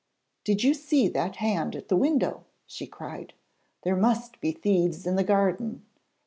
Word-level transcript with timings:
'Did 0.45 0.63
you 0.63 0.73
see 0.73 1.07
that 1.07 1.35
hand 1.35 1.75
at 1.75 1.87
the 1.87 1.95
window?' 1.95 2.43
she 2.65 2.87
cried. 2.87 3.33
'There 3.83 3.95
must 3.95 4.41
be 4.41 4.51
thieves 4.51 5.05
in 5.05 5.15
the 5.15 5.23
garden!' 5.23 5.85